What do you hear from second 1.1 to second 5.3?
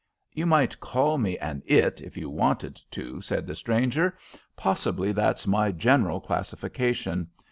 me an It if you wanted to," said the stranger. "Possibly